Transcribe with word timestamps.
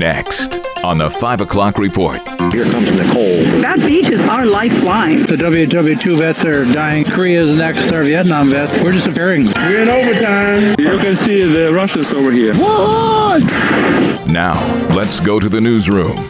Next 0.00 0.58
on 0.82 0.96
the 0.96 1.10
5 1.10 1.42
o'clock 1.42 1.76
report. 1.76 2.26
Here 2.54 2.64
comes 2.64 2.90
Nicole. 2.90 3.36
That 3.60 3.80
beach 3.80 4.08
is 4.08 4.18
our 4.20 4.46
lifeline. 4.46 5.26
The 5.26 5.36
WW2 5.36 6.18
vets 6.18 6.42
are 6.42 6.64
dying. 6.64 7.04
Korea's 7.04 7.58
next. 7.58 7.92
Our 7.92 8.04
Vietnam 8.04 8.48
vets. 8.48 8.80
We're 8.80 8.92
disappearing. 8.92 9.52
We're 9.52 9.82
in 9.82 9.90
overtime. 9.90 10.76
You 10.78 10.98
can 10.98 11.16
see 11.16 11.44
the 11.44 11.70
Russians 11.74 12.10
over 12.14 12.32
here. 12.32 12.54
What? 12.54 13.44
Now, 14.26 14.56
let's 14.94 15.20
go 15.20 15.38
to 15.38 15.50
the 15.50 15.60
newsroom. 15.60 16.29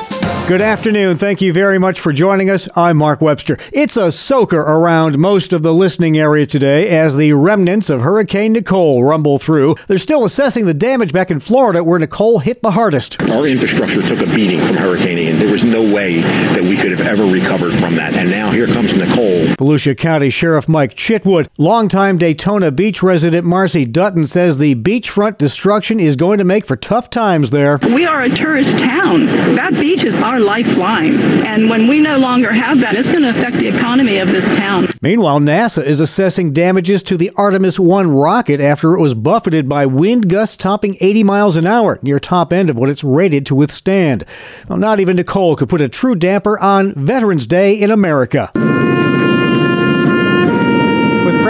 Good 0.51 0.61
afternoon. 0.61 1.17
Thank 1.17 1.41
you 1.41 1.53
very 1.53 1.79
much 1.79 2.01
for 2.01 2.13
joining 2.13 2.51
us. 2.51 2.69
I'm 2.75 2.97
Mark 2.97 3.21
Webster. 3.21 3.57
It's 3.73 3.97
a 3.97 4.11
soaker 4.11 4.59
around 4.59 5.17
most 5.17 5.53
of 5.53 5.63
the 5.63 5.73
listening 5.73 6.19
area 6.19 6.45
today 6.45 6.89
as 6.89 7.15
the 7.15 7.35
remnants 7.35 7.89
of 7.89 8.01
Hurricane 8.01 8.55
Nicole 8.55 9.05
rumble 9.05 9.39
through. 9.39 9.77
They're 9.87 9.97
still 9.97 10.25
assessing 10.25 10.67
the 10.67 10.75
damage 10.75 11.13
back 11.13 11.31
in 11.31 11.39
Florida 11.39 11.85
where 11.85 12.01
Nicole 12.01 12.41
hit 12.41 12.63
the 12.63 12.73
hardest. 12.73 13.23
Our 13.31 13.47
infrastructure 13.47 14.03
took 14.03 14.19
a 14.19 14.35
beating 14.35 14.61
from 14.61 14.75
Hurricane 14.75 15.19
Ian. 15.19 15.39
There 15.39 15.53
was 15.53 15.63
no 15.63 15.83
way 15.83 16.21
that 16.21 16.63
we 16.63 16.77
could 16.77 16.91
have 16.91 17.07
ever 17.07 17.23
recovered 17.23 17.73
from 17.73 17.95
that. 17.95 18.15
And 18.15 18.29
now 18.29 18.51
here 18.51 18.67
comes 18.67 18.97
Nicole. 18.97 19.45
Volusia 19.55 19.97
County 19.97 20.31
Sheriff 20.31 20.69
Mike 20.69 20.97
Chitwood, 20.97 21.47
longtime 21.59 22.19
Daytona 22.19 22.73
Beach 22.73 23.05
resident 23.05 23.47
Marcy 23.47 23.85
Dutton 23.85 24.27
says 24.27 24.59
the 24.59 24.75
beachfront 24.75 25.39
destruction 25.39 26.01
is 26.01 26.17
going 26.17 26.39
to 26.39 26.45
make 26.45 26.67
for 26.67 26.75
tough 26.75 27.09
times 27.09 27.51
there. 27.51 27.79
We 27.85 28.05
are 28.05 28.23
a 28.23 28.29
tourist 28.29 28.81
town. 28.81 29.27
That 29.55 29.75
beach 29.75 30.03
is 30.03 30.15
our 30.15 30.40
lifeline. 30.41 31.15
And 31.47 31.71
when 31.71 31.87
we 31.89 32.01
no 32.01 32.19
longer 32.19 32.53
have 32.53 32.81
that, 32.81 32.97
it's 32.97 33.11
going 33.11 33.23
to 33.23 33.31
affect 33.31 33.57
the 33.57 33.69
economy 33.69 34.19
of 34.19 34.29
this 34.29 34.49
town. 34.57 34.89
Meanwhile, 35.03 35.41
NASA 35.41 35.85
is 35.85 36.01
assessing 36.01 36.53
damages 36.53 37.03
to 37.05 37.17
the 37.17 37.31
Artemis 37.37 37.79
1 37.79 38.11
rocket 38.11 38.61
after 38.61 38.95
it 38.95 39.01
was 39.01 39.15
buffeted 39.15 39.69
by 39.69 39.87
wind 39.87 40.29
gusts 40.29 40.57
topping 40.57 40.97
80 41.01 41.25
miles 41.25 41.57
an 41.57 41.67
hour, 41.67 41.99
near 42.03 42.19
top 42.19 42.53
end 42.53 42.71
of 42.71 42.77
what 42.77 42.89
it's 42.89 43.05
rated 43.05 43.47
to 43.47 43.55
withstand. 43.55 44.25
Well, 44.69 44.79
not 44.79 45.01
even 45.01 45.17
Nicole 45.17 45.57
could 45.57 45.69
put 45.69 45.81
a 45.81 45.89
true 45.89 46.15
damper 46.15 46.59
on 46.59 46.95
Veterans 46.95 47.47
Day 47.47 47.75
in 47.75 47.91
America. 47.91 48.51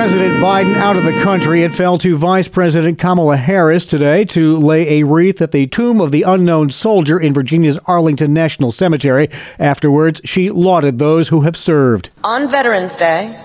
President 0.01 0.43
Biden 0.43 0.77
out 0.77 0.97
of 0.97 1.05
the 1.05 1.13
country, 1.21 1.63
it 1.63 1.75
fell 1.75 1.99
to 1.99 2.17
Vice 2.17 2.49
President 2.49 2.99
Kamala 2.99 3.37
Harris 3.37 3.85
today 3.85 4.25
to 4.25 4.57
lay 4.57 4.99
a 4.99 5.05
wreath 5.05 5.43
at 5.43 5.51
the 5.53 5.67
tomb 5.67 6.01
of 6.01 6.11
the 6.11 6.23
unknown 6.23 6.71
soldier 6.71 7.21
in 7.21 7.35
Virginia's 7.35 7.79
Arlington 7.85 8.33
National 8.33 8.71
Cemetery. 8.71 9.29
Afterwards, 9.59 10.23
she 10.25 10.49
lauded 10.49 10.99
those 10.99 11.29
who 11.29 11.43
have 11.43 11.55
served. 11.55 12.09
On 12.25 12.49
Veterans 12.49 12.97
Day, 12.97 13.39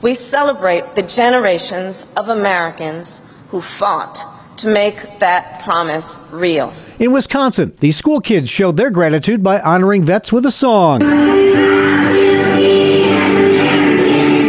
we 0.00 0.14
celebrate 0.14 0.94
the 0.94 1.02
generations 1.02 2.06
of 2.16 2.28
Americans 2.28 3.20
who 3.48 3.60
fought 3.60 4.16
to 4.58 4.68
make 4.68 5.18
that 5.18 5.60
promise 5.64 6.20
real. 6.30 6.72
In 7.00 7.10
Wisconsin, 7.10 7.74
the 7.80 7.90
school 7.90 8.20
kids 8.20 8.48
showed 8.48 8.76
their 8.76 8.90
gratitude 8.90 9.42
by 9.42 9.58
honoring 9.60 10.04
vets 10.04 10.32
with 10.32 10.46
a 10.46 10.52
song. 10.52 11.00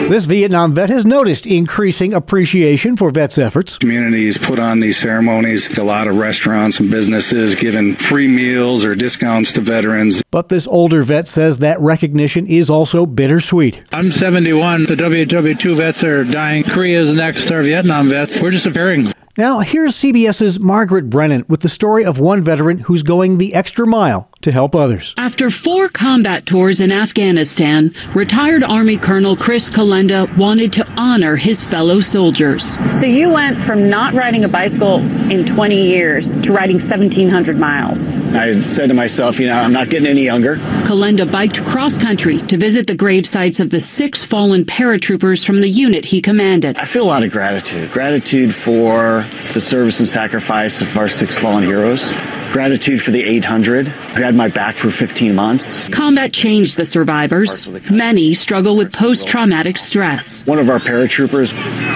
This 0.10 0.24
Vietnam 0.24 0.74
vet 0.74 0.90
has 0.90 1.06
noticed 1.06 1.46
increasing 1.46 2.14
appreciation 2.14 2.96
for 2.96 3.12
vets' 3.12 3.38
efforts. 3.38 3.78
Communities 3.78 4.38
put 4.38 4.58
on 4.58 4.80
these 4.80 4.98
ceremonies. 4.98 5.78
A 5.78 5.84
lot 5.84 6.08
of 6.08 6.18
restaurants 6.18 6.80
and 6.80 6.90
businesses 6.90 7.56
giving 7.56 7.94
free 7.94 8.30
meals 8.30 8.86
or 8.86 8.96
discounts 8.96 9.52
to 9.54 9.62
veterans. 9.62 10.24
But 10.32 10.48
this 10.48 10.66
older 10.66 11.04
vet 11.04 11.28
says 11.28 11.58
that 11.60 11.82
recognition 11.82 12.48
is 12.48 12.70
also 12.70 13.06
bittersweet. 13.06 13.84
I'm 13.92 14.12
71. 14.14 14.86
The 14.86 14.96
WW2 14.96 15.76
vets 15.76 16.04
are 16.06 16.24
dying. 16.24 16.64
Korea's 16.64 17.14
next. 17.14 17.52
Our 17.52 17.62
Vietnam 17.64 18.08
vets. 18.08 18.40
We're 18.42 18.52
disappearing. 18.52 19.12
Now, 19.38 19.60
here's 19.60 19.94
CBS's 19.94 20.60
Margaret 20.60 21.12
Brennan 21.12 21.46
with 21.48 21.60
the 21.60 21.70
story 21.70 22.04
of 22.04 22.18
one 22.18 22.42
veteran 22.42 22.80
who's 22.80 23.04
going 23.04 23.38
the 23.38 23.54
extra 23.54 23.86
mile 23.86 24.32
to 24.42 24.52
help 24.52 24.74
others. 24.74 25.14
After 25.16 25.52
four 25.52 25.90
combat 25.90 26.48
tours 26.48 26.82
in 26.82 26.92
Afghanistan, 26.92 27.94
retired 28.16 28.64
Army 28.64 28.98
Colonel 28.98 29.38
Chris 29.38 29.70
Kolenda 29.70 30.36
wanted 30.38 30.74
to 30.74 30.88
honor 30.98 31.36
his 31.36 31.64
fellow 31.64 32.00
soldiers. 32.00 32.76
So 32.92 33.06
you 33.06 33.30
went 33.30 33.64
from 33.64 33.92
not 33.92 34.16
riding 34.16 34.44
a 34.44 34.48
bicycle 34.48 35.02
in 35.32 35.46
20 35.46 35.88
years 35.88 36.34
to 36.42 36.52
riding 36.52 36.78
1,700 36.78 37.60
miles. 37.60 38.10
I 38.34 38.60
said 38.62 38.88
to 38.88 38.96
myself, 38.96 39.40
you 39.40 39.48
know, 39.50 39.58
I'm 39.58 39.74
not 39.74 39.92
getting 39.92 40.08
any 40.08 40.24
younger. 40.24 40.56
Kolenda 40.86 41.32
biked 41.32 41.64
cross 41.64 42.00
country 42.00 42.40
to 42.40 42.58
visit 42.58 42.88
the 42.88 42.96
grave 42.96 43.28
sites 43.28 43.60
of 43.60 43.70
the 43.70 43.82
six 43.82 44.24
fallen 44.24 44.66
paratroopers 44.66 45.46
from 45.46 45.62
the 45.62 45.70
unit 45.70 46.06
he 46.06 46.22
commanded. 46.22 46.78
I 46.78 46.86
feel 46.86 47.04
a 47.04 47.06
lot 47.06 47.24
of 47.24 47.32
gratitude. 47.32 47.92
Gratitude 47.92 48.56
for 48.56 49.27
the 49.54 49.62
service 49.62 50.00
and 50.00 50.08
sacrifice 50.08 50.82
of 50.82 50.98
our 50.98 51.10
six 51.10 51.38
fallen 51.38 51.64
heroes. 51.64 52.12
Gratitude 52.52 53.02
for 53.02 53.12
the 53.12 53.24
800 53.24 53.88
who 53.88 54.22
had 54.22 54.34
my 54.34 54.48
back 54.48 54.78
for 54.78 54.90
15 54.90 55.36
months. 55.36 55.88
Combat 55.90 56.32
changed 56.32 56.78
the 56.78 56.86
survivors. 56.86 57.68
Many 57.90 58.34
struggle 58.34 58.76
with 58.76 58.94
post 58.94 59.28
traumatic 59.28 59.78
stress. 59.78 60.46
One 60.46 60.60
of 60.60 60.70
our 60.70 60.80
paratroopers, 60.80 61.52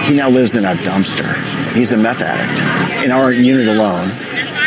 he 0.06 0.14
now 0.14 0.28
lives 0.28 0.54
in 0.54 0.64
a 0.64 0.74
dumpster. 0.74 1.34
He's 1.72 1.92
a 1.92 1.96
meth 1.96 2.20
addict. 2.20 2.60
In 3.04 3.10
our 3.10 3.32
unit 3.32 3.66
alone, 3.66 4.10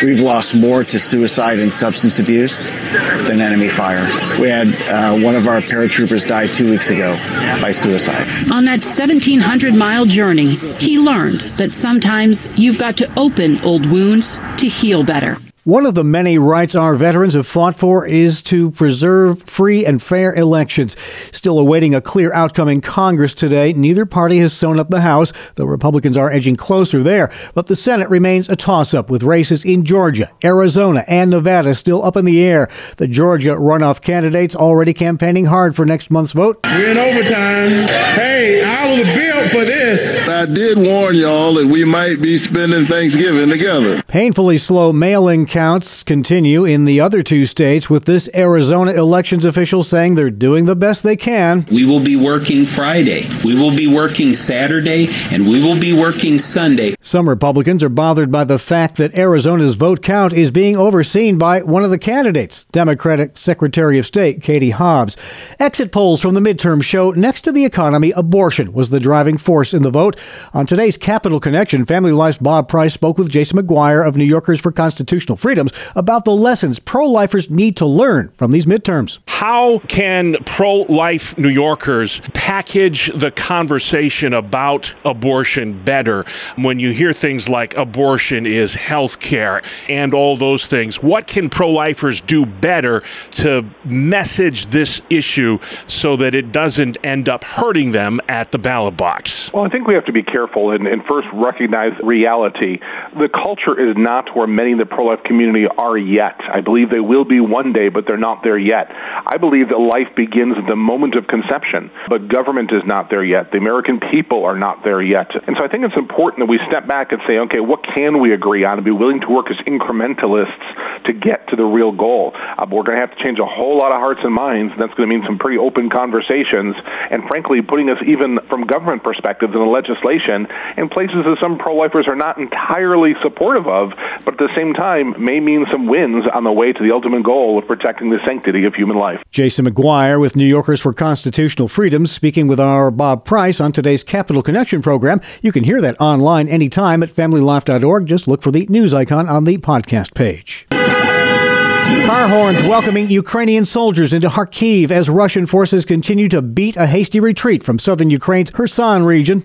We've 0.04 0.20
lost 0.20 0.54
more 0.56 0.84
to 0.84 1.00
suicide 1.00 1.60
and 1.60 1.72
substance 1.72 2.20
abuse 2.20 2.64
than 2.64 3.42
enemy 3.42 3.70
fire. 3.70 4.06
We 4.40 4.50
had 4.50 4.68
uh, 4.82 5.18
one 5.18 5.36
of 5.36 5.48
our 5.48 5.62
paratroopers 5.62 6.28
die 6.28 6.48
two 6.48 6.70
weeks 6.70 6.90
ago 6.90 7.16
by 7.62 7.72
suicide. 7.72 8.28
On 8.52 8.66
that 8.66 8.84
1,700 8.84 9.74
mile 9.74 10.06
journey, 10.06 10.56
he 10.56 11.00
learned 11.00 11.42
that 11.58 11.74
sometimes 11.74 12.50
you've 12.58 12.78
got 12.78 12.98
to 12.98 13.20
open 13.20 13.60
old 13.62 13.86
wounds 13.86 14.38
to 14.58 14.68
heal 14.68 15.04
better. 15.04 15.38
One 15.66 15.88
of 15.88 15.96
the 15.96 16.04
many 16.04 16.38
rights 16.38 16.76
our 16.76 16.94
veterans 16.94 17.34
have 17.34 17.48
fought 17.48 17.76
for 17.76 18.06
is 18.06 18.44
to 18.44 18.70
preserve 18.70 19.42
free 19.50 19.84
and 19.84 20.00
fair 20.00 20.32
elections. 20.32 20.96
Still 21.36 21.58
awaiting 21.58 21.96
a 21.96 22.02
clear 22.02 22.32
outcome 22.34 22.68
in 22.68 22.82
Congress 22.82 23.34
today, 23.34 23.74
neither 23.74 24.06
party 24.06 24.38
has 24.38 24.54
sewn 24.54 24.78
up 24.78 24.92
the 24.92 25.02
House, 25.02 25.34
though 25.56 25.66
Republicans 25.66 26.18
are 26.18 26.32
edging 26.32 26.56
closer 26.56 27.02
there. 27.02 27.32
But 27.56 27.66
the 27.66 27.76
Senate 27.76 28.10
remains 28.10 28.48
a 28.48 28.56
toss 28.56 28.94
up 28.94 29.10
with 29.10 29.24
races 29.24 29.66
in 29.66 29.86
Georgia, 29.86 30.32
Arizona, 30.44 31.04
and 31.08 31.32
Nevada 31.32 31.74
still 31.74 32.06
up 32.06 32.16
in 32.16 32.26
the 32.26 32.46
air. 32.46 32.70
The 32.98 33.08
Georgia 33.08 33.56
runoff 33.56 34.02
candidates 34.02 34.56
already 34.56 34.94
campaigning 34.94 35.46
hard 35.46 35.76
for 35.76 35.84
next 35.84 36.12
month's 36.12 36.34
vote. 36.34 36.60
We're 36.64 36.92
in 36.92 36.98
overtime. 37.00 37.88
Hey, 38.14 38.64
I 38.64 39.00
was 39.00 39.08
built 39.18 39.50
for 39.50 39.66
this. 39.66 40.30
I 40.30 40.46
did 40.46 40.78
warn 40.78 41.16
y'all 41.16 41.56
that 41.56 41.66
we 41.66 41.86
might 41.86 42.22
be 42.22 42.38
spending 42.38 42.86
Thanksgiving 42.86 43.50
together. 43.50 44.04
Painfully 44.04 44.60
slow 44.60 44.94
mailing 44.94 45.48
counts 45.56 46.04
continue 46.04 46.66
in 46.66 46.84
the 46.84 47.00
other 47.00 47.22
two 47.22 47.46
states, 47.46 47.90
with 47.90 48.04
this 48.04 48.28
Arizona 48.36 48.92
elections 48.92 49.46
official 49.46 49.84
saying 49.84 50.16
they're 50.16 50.30
doing 50.30 50.66
the 50.66 50.76
best 50.76 51.02
they 51.02 51.16
can. 51.16 51.66
We 51.72 51.86
will 51.86 52.04
be 52.04 52.18
working 52.18 52.66
Friday, 52.66 53.26
we 53.46 53.54
will 53.54 53.74
be 53.74 53.88
working 53.88 54.34
Saturday, 54.34 55.08
and 55.32 55.48
we 55.48 55.64
will 55.64 55.80
be 55.80 55.94
working 55.94 56.40
Sunday. 56.40 56.96
Some 57.00 57.30
Republicans 57.30 57.84
are 57.84 57.90
bothered 57.90 58.34
by 58.34 58.44
the 58.44 58.60
fact 58.60 58.98
that 58.98 59.16
Arizona's 59.16 59.76
vote 59.76 60.02
count 60.02 60.34
is 60.34 60.52
being 60.52 60.76
overseen 60.76 61.38
by 61.38 61.62
one 61.62 61.86
of 61.86 61.90
the 61.90 61.98
candidates, 61.98 62.66
Democratic 62.74 63.38
Secretary 63.38 63.98
of 63.98 64.06
State 64.06 64.44
Katie 64.44 64.72
Hobbs. 64.72 65.16
Exit 65.58 65.94
polls 65.94 66.20
from 66.20 66.34
the 66.34 66.42
midterm 66.42 66.84
show 66.84 67.12
next 67.12 67.44
to 67.44 67.54
the 67.54 67.64
economy, 67.64 68.12
abortion 68.12 68.74
was 68.74 68.90
the 68.90 69.00
driving 69.00 69.38
force 69.38 69.74
in 69.74 69.84
the 69.84 69.90
vote. 69.90 70.18
On 70.54 70.66
today's 70.66 70.98
Capital 70.98 71.40
Connection, 71.40 71.86
Family 71.86 72.12
Life's 72.12 72.40
Bob 72.40 72.68
Price 72.68 72.94
spoke 72.94 73.18
with 73.18 73.30
Jason 73.30 73.58
McGuire 73.58 74.06
of 74.06 74.18
New 74.18 74.26
Yorkers 74.26 74.60
for 74.60 74.74
Constitutional 74.74 75.38
Freedoms 75.46 75.74
about 75.96 76.26
the 76.26 76.36
lessons 76.36 76.80
pro 76.80 77.06
lifers 77.06 77.52
need 77.52 77.78
to 77.78 77.86
learn 77.86 78.32
from 78.36 78.50
these 78.50 78.66
midterms. 78.66 79.20
How 79.28 79.78
can 79.78 80.38
pro 80.44 80.78
life 80.90 81.38
New 81.38 81.50
Yorkers 81.50 82.20
package 82.34 83.12
the 83.14 83.30
conversation 83.30 84.34
about 84.34 84.96
abortion 85.06 85.84
better 85.84 86.26
when 86.56 86.80
you 86.80 86.90
hear 86.90 87.14
things 87.14 87.48
like 87.48 87.78
abortion 87.78 88.48
is 88.48 88.74
health 88.74 89.20
care 89.20 89.62
and 89.88 90.16
all 90.16 90.36
those 90.36 90.66
things? 90.66 91.04
What 91.04 91.28
can 91.28 91.52
pro 91.52 91.70
lifers 91.70 92.22
do 92.22 92.48
better 92.48 93.04
to 93.34 93.70
message 93.84 94.66
this 94.68 95.04
issue 95.12 95.60
so 95.86 96.16
that 96.16 96.34
it 96.34 96.52
doesn't 96.52 96.98
end 97.04 97.30
up 97.30 97.44
hurting 97.44 97.92
them 97.92 98.20
at 98.28 98.50
the 98.50 98.58
ballot 98.58 98.98
box? 98.98 99.54
Well, 99.54 99.64
I 99.64 99.70
think 99.70 99.86
we 99.86 99.94
have 99.94 100.06
to 100.06 100.12
be 100.12 100.24
careful 100.24 100.72
and, 100.72 100.88
and 100.88 101.04
first 101.06 101.28
recognize 101.34 101.92
reality. 102.02 102.80
The 103.14 103.30
culture 103.30 103.80
is 103.80 103.96
not 103.96 104.36
where 104.36 104.48
many 104.48 104.72
in 104.72 104.80
the 104.80 104.88
pro 104.88 105.06
life 105.06 105.20
community 105.20 105.35
are 105.78 105.98
yet. 105.98 106.40
I 106.42 106.62
believe 106.62 106.90
they 106.90 107.00
will 107.00 107.26
be 107.26 107.40
one 107.40 107.74
day, 107.74 107.90
but 107.90 108.06
they're 108.08 108.18
not 108.18 108.44
there 108.44 108.58
yet. 108.58 108.88
I 108.90 109.38
believe 109.38 109.70
that 109.70 109.78
life 109.78 110.16
begins 110.16 110.56
at 110.58 110.68
the 110.68 110.76
moment 110.76 111.16
of 111.16 111.28
conception, 111.28 111.92
but 112.10 112.28
government 112.28 112.72
is 112.72 112.84
not 112.86 113.10
there 113.10 113.24
yet. 113.24 113.52
The 113.52 113.58
American 113.58 114.00
people 114.00 114.46
are 114.46 114.58
not 114.58 114.84
there 114.84 115.02
yet. 115.02 115.32
And 115.48 115.56
so 115.58 115.66
I 115.66 115.68
think 115.68 115.84
it's 115.86 115.98
important 115.98 116.40
that 116.40 116.50
we 116.50 116.60
step 116.68 116.88
back 116.88 117.12
and 117.12 117.22
say, 117.28 117.38
okay, 117.50 117.60
what 117.60 117.84
can 117.96 118.20
we 118.20 118.34
agree 118.34 118.64
on 118.64 118.78
and 118.78 118.86
be 118.86 118.92
willing 118.92 119.22
to 119.22 119.30
work 119.30 119.48
as 119.52 119.58
incrementalists 119.66 121.06
to 121.06 121.14
get 121.14 121.48
to 121.50 121.56
the 121.56 121.64
real 121.64 121.92
goal. 121.92 122.34
Uh, 122.36 122.66
we're 122.70 122.84
going 122.84 122.98
to 122.98 123.06
have 123.06 123.16
to 123.16 123.24
change 123.24 123.40
a 123.40 123.46
whole 123.46 123.78
lot 123.78 123.92
of 123.92 124.00
hearts 124.00 124.22
and 124.24 124.34
minds, 124.34 124.74
and 124.74 124.82
that's 124.82 124.94
going 124.96 125.10
to 125.10 125.14
mean 125.16 125.24
some 125.26 125.38
pretty 125.38 125.58
open 125.58 125.90
conversations, 125.90 126.76
and 127.12 127.24
frankly, 127.30 127.62
putting 127.62 127.90
us 127.90 127.98
even 128.06 128.40
from 128.50 128.66
government 128.66 129.04
perspectives 129.04 129.54
in 129.54 129.60
the 129.60 129.70
legislation 129.70 130.48
in 130.78 130.90
places 130.90 131.24
that 131.26 131.38
some 131.42 131.58
pro-lifers 131.58 132.08
are 132.08 132.16
not 132.16 132.38
entirely 132.38 133.14
supportive 133.22 133.68
of, 133.68 133.94
but 134.26 134.34
at 134.36 134.42
the 134.42 134.54
same 134.56 134.74
time 134.74 135.14
may 135.26 135.40
mean 135.40 135.66
some 135.72 135.88
wins 135.88 136.24
on 136.34 136.44
the 136.44 136.52
way 136.52 136.72
to 136.72 136.84
the 136.84 136.94
ultimate 136.94 137.24
goal 137.24 137.58
of 137.58 137.66
protecting 137.68 138.12
the 138.12 138.20
sanctity 138.26 138.64
of 138.66 138.76
human 138.76 138.96
life. 138.96 139.20
Jason 139.32 139.66
McGuire 139.66 140.20
with 140.20 140.36
New 140.36 140.46
Yorkers 140.46 140.80
for 140.80 140.94
Constitutional 140.94 141.68
Freedoms 141.68 142.12
speaking 142.12 142.48
with 142.48 142.60
our 142.60 142.92
Bob 142.92 143.26
Price 143.26 143.60
on 143.60 143.72
today's 143.72 144.04
Capital 144.04 144.44
Connection 144.44 144.82
program. 144.82 145.20
You 145.42 145.52
can 145.52 145.64
hear 145.64 145.82
that 145.82 146.00
online 146.00 146.48
anytime 146.48 147.02
at 147.02 147.10
familylife.org. 147.10 148.06
Just 148.06 148.28
look 148.28 148.44
for 148.44 148.52
the 148.52 148.68
news 148.70 148.94
icon 148.94 149.28
on 149.28 149.46
the 149.46 149.58
podcast 149.58 150.14
page. 150.14 150.68
Car 150.70 152.28
horns 152.28 152.62
welcoming 152.64 153.10
Ukrainian 153.10 153.66
soldiers 153.66 154.14
into 154.14 154.30
Kharkiv 154.30 154.92
as 154.92 155.10
Russian 155.10 155.46
forces 155.46 155.86
continue 155.86 156.30
to 156.30 156.42
beat 156.42 156.78
a 156.78 156.86
hasty 156.86 157.20
retreat 157.20 157.64
from 157.64 157.80
southern 157.80 158.12
Ukraine's 158.12 158.52
Kherson 158.52 159.04
region. 159.04 159.42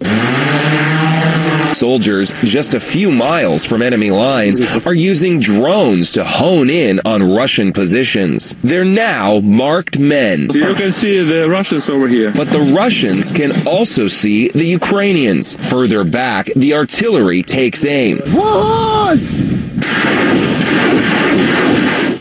Soldiers 1.73 2.33
just 2.43 2.75
a 2.75 2.81
few 2.81 3.11
miles 3.11 3.65
from 3.65 3.83
enemy 3.83 4.11
lines 4.11 4.61
are 4.87 4.95
using 4.95 5.41
drones 5.41 6.13
to 6.13 6.25
hone 6.25 6.69
in 6.69 7.01
on 7.05 7.23
Russian 7.23 7.73
positions. 7.73 8.55
They're 8.63 8.85
now 8.85 9.41
marked 9.41 9.99
men. 9.99 10.51
You 10.53 10.75
can 10.75 10.93
see 10.93 11.23
the 11.23 11.49
Russians 11.49 11.89
over 11.89 12.09
here. 12.09 12.33
But 12.35 12.49
the 12.49 12.61
Russians 12.61 13.33
can 13.33 13.67
also 13.67 14.09
see 14.09 14.49
the 14.49 14.65
Ukrainians. 14.65 15.55
Further 15.71 16.05
back, 16.05 16.47
the 16.57 16.75
artillery 16.75 17.43
takes 17.43 17.85
aim. 17.85 18.19
What? 18.33 19.19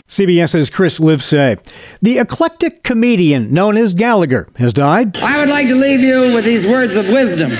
CBS's 0.08 0.70
Chris 0.70 0.98
Livesay. 0.98 1.56
The 2.02 2.18
eclectic 2.18 2.82
comedian 2.82 3.52
known 3.52 3.76
as 3.76 3.94
Gallagher 3.94 4.48
has 4.56 4.72
died. 4.72 5.16
I 5.16 5.38
would 5.38 5.48
like 5.48 5.68
to 5.68 5.76
leave 5.76 6.00
you 6.00 6.34
with 6.34 6.44
these 6.44 6.66
words 6.66 6.94
of 6.94 7.06
wisdom. 7.06 7.52